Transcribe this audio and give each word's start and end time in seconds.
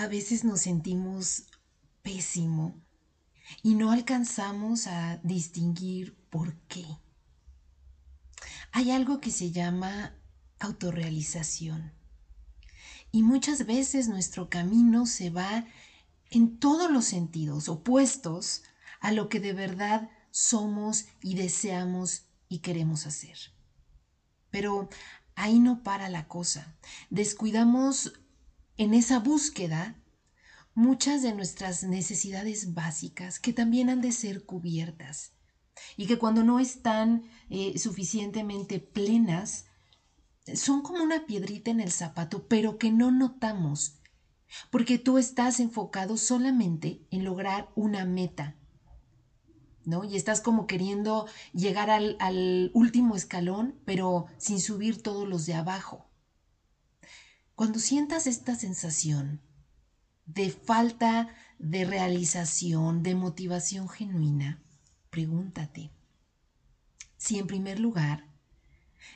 a 0.00 0.06
veces 0.06 0.44
nos 0.44 0.62
sentimos 0.62 1.42
pésimo 2.00 2.74
y 3.62 3.74
no 3.74 3.92
alcanzamos 3.92 4.86
a 4.86 5.18
distinguir 5.18 6.16
por 6.30 6.54
qué. 6.68 6.86
Hay 8.72 8.92
algo 8.92 9.20
que 9.20 9.30
se 9.30 9.50
llama 9.50 10.14
autorrealización. 10.58 11.92
Y 13.12 13.22
muchas 13.22 13.66
veces 13.66 14.08
nuestro 14.08 14.48
camino 14.48 15.04
se 15.04 15.28
va 15.28 15.66
en 16.30 16.56
todos 16.56 16.90
los 16.90 17.04
sentidos 17.04 17.68
opuestos 17.68 18.62
a 19.00 19.12
lo 19.12 19.28
que 19.28 19.38
de 19.38 19.52
verdad 19.52 20.08
somos 20.30 21.08
y 21.20 21.34
deseamos 21.34 22.22
y 22.48 22.60
queremos 22.60 23.06
hacer. 23.06 23.36
Pero 24.48 24.88
ahí 25.34 25.58
no 25.58 25.82
para 25.82 26.08
la 26.08 26.26
cosa. 26.26 26.74
Descuidamos 27.10 28.14
en 28.80 28.94
esa 28.94 29.18
búsqueda 29.18 30.00
muchas 30.74 31.20
de 31.20 31.34
nuestras 31.34 31.84
necesidades 31.84 32.72
básicas 32.72 33.38
que 33.38 33.52
también 33.52 33.90
han 33.90 34.00
de 34.00 34.10
ser 34.10 34.46
cubiertas 34.46 35.32
y 35.98 36.06
que 36.06 36.16
cuando 36.16 36.44
no 36.44 36.60
están 36.60 37.24
eh, 37.50 37.78
suficientemente 37.78 38.78
plenas, 38.78 39.66
son 40.54 40.80
como 40.80 41.04
una 41.04 41.26
piedrita 41.26 41.70
en 41.70 41.80
el 41.80 41.92
zapato, 41.92 42.48
pero 42.48 42.78
que 42.78 42.90
no 42.90 43.10
notamos, 43.10 44.00
porque 44.70 44.96
tú 44.96 45.18
estás 45.18 45.60
enfocado 45.60 46.16
solamente 46.16 47.06
en 47.10 47.22
lograr 47.22 47.68
una 47.74 48.06
meta, 48.06 48.56
¿no? 49.84 50.04
Y 50.04 50.16
estás 50.16 50.40
como 50.40 50.66
queriendo 50.66 51.26
llegar 51.52 51.90
al, 51.90 52.16
al 52.18 52.70
último 52.72 53.14
escalón, 53.14 53.78
pero 53.84 54.24
sin 54.38 54.58
subir 54.58 55.02
todos 55.02 55.28
los 55.28 55.44
de 55.44 55.52
abajo. 55.52 56.09
Cuando 57.60 57.78
sientas 57.78 58.26
esta 58.26 58.54
sensación 58.54 59.42
de 60.24 60.48
falta 60.48 61.28
de 61.58 61.84
realización, 61.84 63.02
de 63.02 63.14
motivación 63.14 63.86
genuina, 63.86 64.62
pregúntate 65.10 65.92
si 67.18 67.38
en 67.38 67.46
primer 67.46 67.78
lugar 67.78 68.24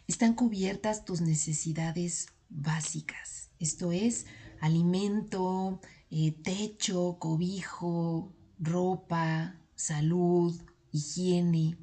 están 0.07 0.35
cubiertas 0.35 1.07
tus 1.07 1.23
necesidades 1.23 2.27
básicas, 2.51 3.49
esto 3.61 3.93
es, 3.93 4.27
alimento, 4.61 5.81
eh, 6.11 6.33
techo, 6.33 7.17
cobijo, 7.19 8.31
ropa, 8.59 9.59
salud, 9.75 10.55
higiene. 10.93 11.79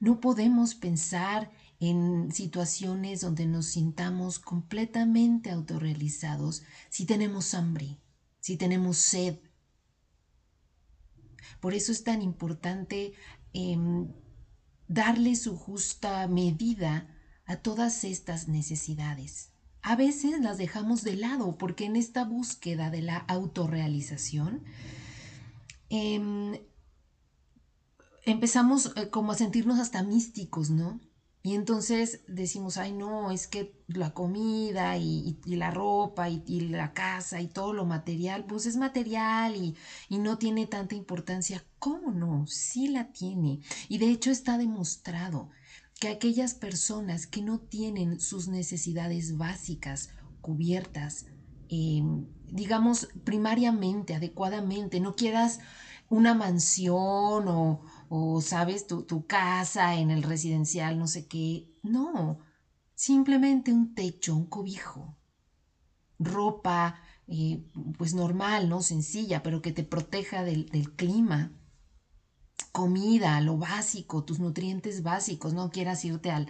No 0.00 0.18
podemos 0.18 0.74
pensar 0.74 1.52
en 1.80 2.32
situaciones 2.32 3.20
donde 3.20 3.46
nos 3.46 3.66
sintamos 3.66 4.38
completamente 4.38 5.50
autorrealizados 5.50 6.62
si 6.90 7.06
tenemos 7.06 7.54
hambre, 7.54 7.98
si 8.40 8.56
tenemos 8.56 8.98
sed. 8.98 9.38
Por 11.60 11.74
eso 11.74 11.92
es 11.92 12.04
tan 12.04 12.22
importante 12.22 13.14
em, 13.52 14.08
darle 14.88 15.36
su 15.36 15.56
justa 15.56 16.26
medida 16.28 17.08
a 17.46 17.56
todas 17.56 18.04
estas 18.04 18.48
necesidades. 18.48 19.50
A 19.82 19.96
veces 19.96 20.40
las 20.40 20.56
dejamos 20.56 21.02
de 21.04 21.16
lado 21.16 21.58
porque 21.58 21.84
en 21.84 21.96
esta 21.96 22.24
búsqueda 22.24 22.90
de 22.90 23.02
la 23.02 23.18
autorrealización 23.18 24.64
em, 25.90 26.58
empezamos 28.24 28.92
eh, 28.96 29.10
como 29.10 29.32
a 29.32 29.34
sentirnos 29.34 29.78
hasta 29.78 30.02
místicos, 30.02 30.70
¿no? 30.70 31.00
Y 31.46 31.54
entonces 31.56 32.22
decimos, 32.26 32.78
ay 32.78 32.92
no, 32.92 33.30
es 33.30 33.46
que 33.46 33.78
la 33.86 34.14
comida 34.14 34.96
y, 34.96 35.38
la 35.44 35.70
ropa 35.70 36.30
y, 36.30 36.60
la 36.70 36.94
casa 36.94 37.42
y 37.42 37.48
todo 37.48 37.74
lo 37.74 37.84
material, 37.84 38.46
pues 38.46 38.64
es 38.64 38.78
material 38.78 39.54
y, 39.54 39.76
no 40.08 40.38
tiene 40.38 40.66
tanta 40.66 40.94
importancia. 40.94 41.62
¿Cómo 41.78 42.12
no? 42.12 42.46
Sí 42.46 42.88
la 42.88 43.12
tiene. 43.12 43.60
Y 43.90 43.98
de 43.98 44.08
hecho 44.08 44.30
está 44.30 44.56
demostrado 44.56 45.50
que 46.00 46.08
aquellas 46.08 46.54
personas 46.54 47.26
que 47.26 47.42
no 47.42 47.60
tienen 47.60 48.20
sus 48.20 48.48
necesidades 48.48 49.36
básicas 49.36 50.14
cubiertas, 50.40 51.26
em, 51.68 52.24
digamos, 52.50 53.08
primariamente, 53.22 54.14
adecuadamente, 54.14 54.98
no 54.98 55.14
quieras 55.14 55.60
una 56.08 56.32
mansión 56.32 57.48
o, 57.48 57.82
o 58.08 58.40
sabes, 58.40 58.86
tu, 58.86 59.02
tu 59.02 59.26
casa 59.26 59.96
en 59.96 60.10
el 60.10 60.22
residencial, 60.22 60.98
no 60.98 61.06
sé 61.06 61.26
qué. 61.26 61.68
No, 61.82 62.38
simplemente 62.94 63.72
un 63.72 63.94
techo, 63.94 64.34
un 64.34 64.46
cobijo, 64.46 65.16
ropa, 66.18 67.00
eh, 67.26 67.64
pues 67.96 68.14
normal, 68.14 68.68
¿no? 68.68 68.82
Sencilla, 68.82 69.42
pero 69.42 69.62
que 69.62 69.72
te 69.72 69.84
proteja 69.84 70.44
del, 70.44 70.66
del, 70.66 70.94
clima. 70.94 71.52
Comida, 72.72 73.40
lo 73.40 73.56
básico, 73.56 74.24
tus 74.24 74.40
nutrientes 74.40 75.02
básicos, 75.02 75.54
no 75.54 75.70
quieras 75.70 76.04
irte 76.04 76.30
al, 76.30 76.48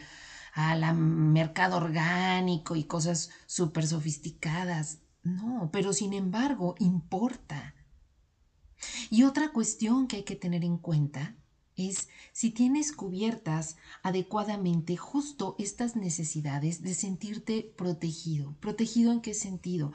al 0.55 0.95
mercado 0.97 1.77
orgánico 1.77 2.77
y 2.77 2.85
cosas 2.85 3.31
súper 3.47 3.87
sofisticadas. 3.87 5.01
No, 5.23 5.71
pero 5.73 5.93
sin 5.93 6.13
embargo 6.13 6.75
importa. 6.79 7.75
Y 9.11 9.23
otra 9.23 9.53
cuestión 9.53 10.07
que 10.07 10.17
hay 10.17 10.25
que 10.25 10.37
tener 10.37 10.65
en 10.65 10.79
cuenta 10.79 11.37
es 11.77 12.09
si 12.33 12.51
tienes 12.51 12.93
cubiertas 12.93 13.77
adecuadamente 14.03 14.97
justo 14.97 15.57
estas 15.59 15.97
necesidades 15.97 16.83
de 16.83 16.95
sentirte 16.95 17.73
protegido. 17.77 18.55
¿Protegido 18.61 19.13
en 19.13 19.21
qué 19.21 19.35
sentido? 19.35 19.93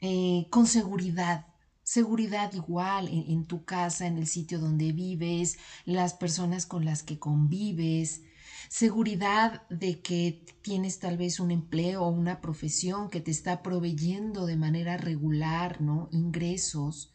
Eh, 0.00 0.46
con 0.50 0.66
seguridad. 0.66 1.46
Seguridad 1.84 2.52
igual 2.54 3.08
en, 3.08 3.30
en 3.30 3.44
tu 3.44 3.64
casa, 3.64 4.06
en 4.06 4.16
el 4.16 4.26
sitio 4.26 4.60
donde 4.60 4.92
vives, 4.92 5.58
las 5.84 6.14
personas 6.14 6.64
con 6.66 6.84
las 6.84 7.02
que 7.02 7.18
convives, 7.18 8.22
seguridad 8.68 9.68
de 9.68 10.00
que 10.00 10.44
tienes 10.62 10.98
tal 10.98 11.18
vez 11.18 11.40
un 11.40 11.50
empleo 11.50 12.04
o 12.04 12.08
una 12.08 12.40
profesión 12.40 13.10
que 13.10 13.20
te 13.20 13.30
está 13.30 13.62
proveyendo 13.62 14.46
de 14.46 14.56
manera 14.56 14.96
regular, 14.96 15.80
¿no? 15.80 16.08
Ingresos, 16.12 17.12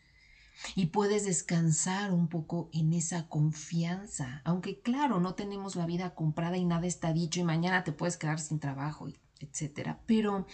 y 0.75 0.87
puedes 0.87 1.25
descansar 1.25 2.11
un 2.11 2.27
poco 2.27 2.69
en 2.73 2.93
esa 2.93 3.27
confianza, 3.27 4.41
aunque 4.43 4.81
claro, 4.81 5.19
no 5.19 5.35
tenemos 5.35 5.75
la 5.75 5.85
vida 5.85 6.15
comprada 6.15 6.57
y 6.57 6.65
nada 6.65 6.87
está 6.87 7.13
dicho 7.13 7.39
y 7.39 7.43
mañana 7.43 7.83
te 7.83 7.91
puedes 7.91 8.17
quedar 8.17 8.39
sin 8.39 8.59
trabajo, 8.59 9.07
etcétera, 9.39 10.01
pero 10.05 10.45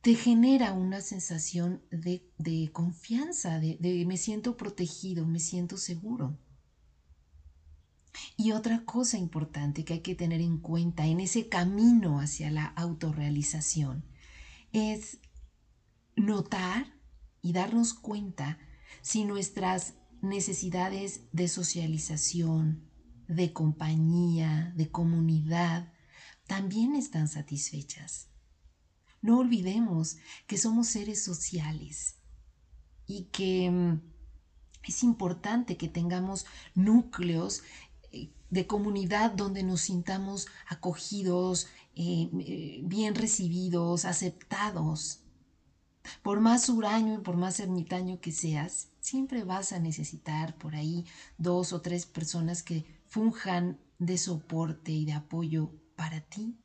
te 0.00 0.14
genera 0.14 0.72
una 0.72 1.00
sensación 1.00 1.82
de, 1.90 2.70
confianza, 2.72 3.58
de, 3.58 3.76
de 3.80 4.04
me 4.06 4.16
siento 4.16 4.56
protegido, 4.56 5.26
me 5.26 5.40
siento 5.40 5.76
seguro. 5.76 6.38
Y 8.36 8.52
otra 8.52 8.84
cosa 8.84 9.18
importante 9.18 9.84
que 9.84 9.94
hay 9.94 10.00
que 10.00 10.14
tener 10.14 10.40
en 10.40 10.58
cuenta 10.58 11.06
en 11.06 11.20
ese 11.20 11.48
camino 11.48 12.20
hacia 12.20 12.50
la 12.50 12.66
autorrealización 12.66 14.04
es 14.72 15.18
notar 16.16 16.92
y 17.42 17.52
darnos 17.52 17.94
cuenta 17.94 18.58
si 19.02 19.24
nuestras 19.24 19.94
necesidades 20.20 21.22
de 21.32 21.48
socialización, 21.48 22.88
de 23.28 23.52
compañía, 23.52 24.72
de 24.76 24.90
comunidad, 24.90 25.92
también 26.46 26.96
están 26.96 27.28
satisfechas. 27.28 28.28
No 29.20 29.38
olvidemos 29.38 30.16
que 30.46 30.58
somos 30.58 30.88
seres 30.88 31.22
sociales 31.22 32.16
y 33.06 33.24
que 33.24 33.70
mm, 33.70 34.00
es 34.84 35.02
importante 35.02 35.76
que 35.76 35.88
tengamos 35.88 36.46
núcleos 36.74 37.62
eh, 38.12 38.30
de 38.50 38.66
comunidad 38.66 39.32
donde 39.32 39.62
nos 39.62 39.82
sintamos 39.82 40.46
acogidos, 40.68 41.66
eh, 41.94 42.30
eh, 42.40 42.80
bien 42.84 43.14
recibidos, 43.14 44.04
aceptados. 44.04 45.20
Por 46.22 46.40
más 46.40 46.68
huraño 46.68 47.14
y 47.14 47.18
por 47.18 47.36
más 47.36 47.60
ermitaño 47.60 48.20
que 48.20 48.32
seas, 48.32 48.88
siempre 49.00 49.44
vas 49.44 49.72
a 49.72 49.78
necesitar 49.78 50.56
por 50.58 50.74
ahí 50.74 51.04
dos 51.36 51.72
o 51.72 51.80
tres 51.80 52.06
personas 52.06 52.62
que 52.62 52.84
funjan 53.08 53.78
de 53.98 54.18
soporte 54.18 54.92
y 54.92 55.04
de 55.04 55.12
apoyo 55.12 55.72
para 55.96 56.20
ti. 56.20 56.58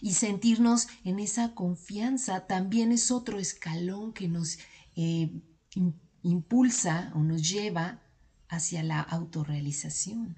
Y 0.00 0.14
sentirnos 0.14 0.88
en 1.04 1.18
esa 1.20 1.54
confianza 1.54 2.46
también 2.46 2.92
es 2.92 3.10
otro 3.10 3.38
escalón 3.38 4.12
que 4.12 4.28
nos 4.28 4.58
eh, 4.96 5.42
impulsa 6.22 7.12
o 7.14 7.20
nos 7.20 7.48
lleva 7.48 8.02
hacia 8.48 8.82
la 8.82 9.00
autorrealización. 9.00 10.36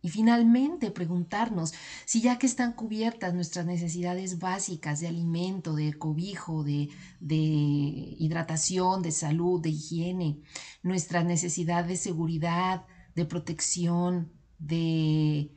Y 0.00 0.10
finalmente 0.10 0.90
preguntarnos 0.90 1.74
si 2.04 2.20
ya 2.20 2.38
que 2.38 2.46
están 2.46 2.72
cubiertas 2.72 3.34
nuestras 3.34 3.66
necesidades 3.66 4.38
básicas 4.38 5.00
de 5.00 5.08
alimento, 5.08 5.74
de 5.74 5.92
cobijo, 5.94 6.62
de, 6.62 6.88
hidratación, 7.20 9.02
de 9.02 9.10
salud, 9.10 9.60
de 9.60 9.70
higiene, 9.70 10.40
nuestra 10.82 11.24
necesidad 11.24 11.84
de 11.84 11.96
seguridad, 11.96 12.86
de 13.14 13.24
protección, 13.24 14.32
de, 14.58 15.50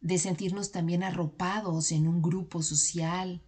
de 0.00 0.18
sentirnos 0.18 0.72
también 0.72 1.04
arropados 1.04 1.92
en 1.92 2.08
un 2.08 2.22
grupo 2.22 2.62
social, 2.62 3.42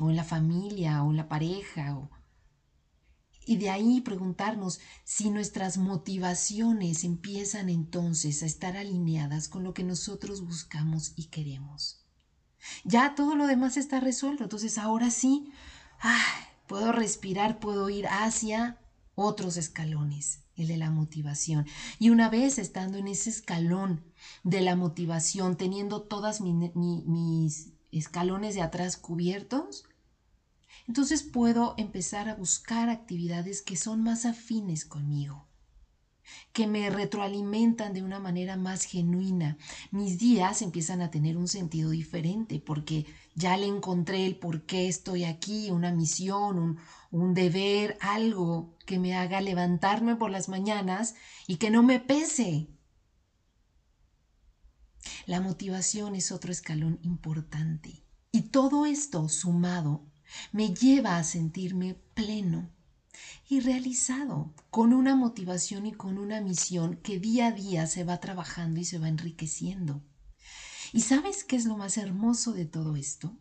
o 0.00 0.10
en 0.10 0.16
la 0.16 0.24
familia 0.24 1.02
o 1.02 1.10
en 1.10 1.16
la 1.16 1.28
pareja 1.28 1.96
o 1.96 2.10
y 3.50 3.56
de 3.56 3.68
ahí 3.68 4.00
preguntarnos 4.00 4.78
si 5.02 5.28
nuestras 5.28 5.76
motivaciones 5.76 7.02
empiezan 7.02 7.68
entonces 7.68 8.44
a 8.44 8.46
estar 8.46 8.76
alineadas 8.76 9.48
con 9.48 9.64
lo 9.64 9.74
que 9.74 9.82
nosotros 9.82 10.46
buscamos 10.46 11.14
y 11.16 11.24
queremos. 11.30 12.06
Ya 12.84 13.16
todo 13.16 13.34
lo 13.34 13.48
demás 13.48 13.76
está 13.76 13.98
resuelto, 13.98 14.44
entonces 14.44 14.78
ahora 14.78 15.10
sí, 15.10 15.50
puedo 16.68 16.92
respirar, 16.92 17.58
puedo 17.58 17.90
ir 17.90 18.06
hacia 18.06 18.78
otros 19.16 19.56
escalones, 19.56 20.44
el 20.54 20.68
de 20.68 20.76
la 20.76 20.92
motivación. 20.92 21.66
Y 21.98 22.10
una 22.10 22.28
vez 22.28 22.56
estando 22.56 22.98
en 22.98 23.08
ese 23.08 23.30
escalón 23.30 24.04
de 24.44 24.60
la 24.60 24.76
motivación, 24.76 25.56
teniendo 25.56 26.02
todas 26.02 26.40
mis 26.40 27.72
escalones 27.90 28.54
de 28.54 28.62
atrás 28.62 28.96
cubiertos, 28.96 29.86
entonces 30.86 31.22
puedo 31.22 31.74
empezar 31.76 32.28
a 32.28 32.34
buscar 32.34 32.88
actividades 32.88 33.62
que 33.62 33.76
son 33.76 34.02
más 34.02 34.24
afines 34.24 34.84
conmigo, 34.84 35.46
que 36.52 36.66
me 36.66 36.90
retroalimentan 36.90 37.92
de 37.92 38.02
una 38.02 38.18
manera 38.18 38.56
más 38.56 38.84
genuina. 38.84 39.56
Mis 39.90 40.18
días 40.18 40.62
empiezan 40.62 41.00
a 41.02 41.10
tener 41.10 41.36
un 41.36 41.48
sentido 41.48 41.90
diferente 41.90 42.60
porque 42.60 43.06
ya 43.34 43.56
le 43.56 43.66
encontré 43.66 44.26
el 44.26 44.36
por 44.36 44.66
qué 44.66 44.88
estoy 44.88 45.24
aquí, 45.24 45.70
una 45.70 45.92
misión, 45.92 46.58
un, 46.58 46.78
un 47.10 47.34
deber, 47.34 47.96
algo 48.00 48.76
que 48.86 48.98
me 48.98 49.16
haga 49.16 49.40
levantarme 49.40 50.16
por 50.16 50.30
las 50.30 50.48
mañanas 50.48 51.14
y 51.46 51.56
que 51.56 51.70
no 51.70 51.82
me 51.82 52.00
pese. 52.00 52.68
La 55.26 55.40
motivación 55.40 56.14
es 56.14 56.32
otro 56.32 56.52
escalón 56.52 56.98
importante. 57.02 58.04
Y 58.32 58.42
todo 58.42 58.86
esto 58.86 59.28
sumado 59.28 60.10
me 60.52 60.74
lleva 60.74 61.16
a 61.16 61.24
sentirme 61.24 61.94
pleno 62.14 62.70
y 63.48 63.60
realizado, 63.60 64.54
con 64.70 64.92
una 64.92 65.16
motivación 65.16 65.86
y 65.86 65.92
con 65.92 66.18
una 66.18 66.40
misión 66.40 66.96
que 66.96 67.18
día 67.18 67.48
a 67.48 67.52
día 67.52 67.86
se 67.86 68.04
va 68.04 68.20
trabajando 68.20 68.78
y 68.80 68.84
se 68.84 68.98
va 68.98 69.08
enriqueciendo. 69.08 70.02
¿Y 70.92 71.00
sabes 71.00 71.44
qué 71.44 71.56
es 71.56 71.64
lo 71.64 71.76
más 71.76 71.96
hermoso 71.98 72.52
de 72.52 72.64
todo 72.64 72.96
esto? 72.96 73.36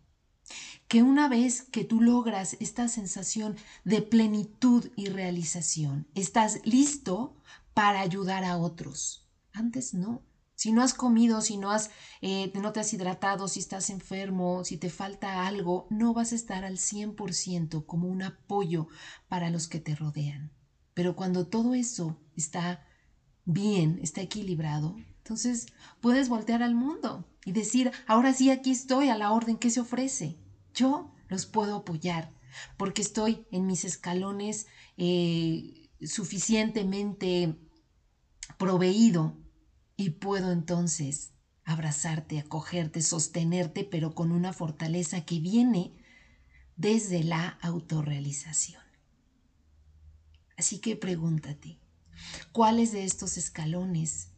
Que 0.88 1.04
una 1.04 1.30
vez 1.30 1.62
que 1.62 1.84
tú 1.84 2.02
logras 2.02 2.58
esta 2.60 2.88
sensación 2.88 3.56
de 3.84 4.02
plenitud 4.02 4.90
y 4.96 5.10
realización, 5.10 6.08
estás 6.16 6.60
listo 6.66 7.36
para 7.76 8.02
ayudar 8.02 8.44
a 8.44 8.58
otros. 8.58 9.28
Antes 9.54 9.94
no. 9.94 10.24
Si 10.60 10.74
no 10.74 10.84
has 10.84 10.94
comido, 10.94 11.40
si 11.40 11.56
no, 11.56 11.72
has, 11.72 11.90
eh, 12.22 12.52
no 12.54 12.74
te 12.74 12.82
has 12.82 12.94
hidratado, 12.94 13.48
si 13.48 13.62
estás 13.62 13.90
enfermo, 13.90 14.66
si 14.66 14.76
te 14.76 14.90
falta 14.90 15.48
algo, 15.48 15.88
no 15.90 16.14
vas 16.14 16.34
a 16.34 16.36
estar 16.36 16.66
al 16.66 16.78
100% 16.78 17.86
como 17.86 18.10
un 18.10 18.24
apoyo 18.24 18.90
para 19.30 19.52
los 19.52 19.70
que 19.70 19.80
te 19.80 19.96
rodean. 19.96 20.52
Pero 20.94 21.16
cuando 21.16 21.48
todo 21.48 21.76
eso 21.76 22.20
está 22.36 22.86
bien, 23.46 24.02
está 24.04 24.20
equilibrado, 24.20 24.98
entonces 25.20 25.68
puedes 26.02 26.28
voltear 26.28 26.62
al 26.62 26.76
mundo 26.76 27.26
y 27.46 27.54
decir, 27.54 27.94
ahora 28.06 28.34
sí, 28.34 28.50
aquí 28.50 28.72
estoy 28.72 29.08
a 29.08 29.18
la 29.18 29.32
orden 29.32 29.58
que 29.58 29.70
se 29.70 29.80
ofrece. 29.80 30.42
Yo 30.74 31.16
los 31.30 31.46
puedo 31.46 31.78
apoyar 31.78 32.34
porque 32.76 33.02
estoy 33.02 33.48
en 33.52 33.66
mis 33.66 33.86
escalones 33.86 34.68
eh, 34.98 35.90
suficientemente 36.02 37.58
proveído 38.58 39.38
y 40.00 40.12
puedo 40.12 40.54
entonces 40.54 41.34
abrazarte, 41.66 42.40
acogerte, 42.40 43.02
sostenerte, 43.02 43.84
pero 43.84 44.16
con 44.16 44.32
una 44.32 44.54
fortaleza 44.54 45.26
que 45.26 45.42
viene 45.42 45.92
desde 46.78 47.22
la 47.22 47.60
autorrealización. 47.62 48.82
Así 50.56 50.80
que 50.80 50.96
pregúntate, 50.96 51.82
¿cuáles 52.54 52.94
de 52.94 53.04
estos 53.04 53.36
escalones 53.38 54.30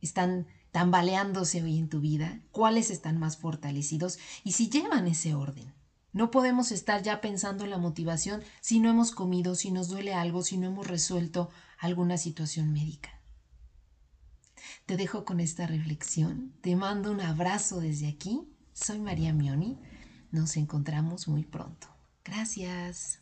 están 0.00 0.46
tambaleándose 0.70 1.64
hoy 1.64 1.76
en 1.76 1.88
tu 1.88 1.98
vida? 1.98 2.40
¿Cuáles 2.52 2.92
están 2.92 3.18
más 3.18 3.38
fortalecidos? 3.38 4.20
Y 4.44 4.52
si 4.52 4.70
llevan 4.70 5.08
ese 5.08 5.34
orden. 5.34 5.74
No 6.12 6.30
podemos 6.30 6.70
estar 6.70 7.02
ya 7.02 7.20
pensando 7.20 7.64
en 7.64 7.70
la 7.70 7.78
motivación 7.78 8.44
si 8.60 8.78
no 8.78 8.88
hemos 8.88 9.10
comido, 9.10 9.56
si 9.56 9.72
nos 9.72 9.88
duele 9.88 10.14
algo, 10.14 10.44
si 10.44 10.58
no 10.58 10.68
hemos 10.68 10.86
resuelto 10.86 11.50
alguna 11.80 12.18
situación 12.18 12.72
médica. 12.72 13.19
Te 14.86 14.96
dejo 14.96 15.24
con 15.24 15.40
esta 15.40 15.66
reflexión. 15.66 16.52
Te 16.60 16.76
mando 16.76 17.10
un 17.12 17.20
abrazo 17.20 17.80
desde 17.80 18.08
aquí. 18.08 18.42
Soy 18.72 18.98
María 18.98 19.32
Mioni. 19.32 19.78
Nos 20.32 20.56
encontramos 20.56 21.28
muy 21.28 21.44
pronto. 21.44 21.88
Gracias. 22.24 23.20